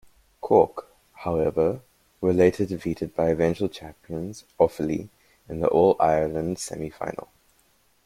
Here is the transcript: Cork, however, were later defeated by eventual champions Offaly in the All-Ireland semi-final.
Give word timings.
Cork, 0.41 0.87
however, 1.13 1.79
were 2.21 2.33
later 2.33 2.65
defeated 2.65 3.15
by 3.15 3.29
eventual 3.29 3.69
champions 3.69 4.45
Offaly 4.59 5.09
in 5.47 5.59
the 5.59 5.67
All-Ireland 5.67 6.57
semi-final. 6.57 7.29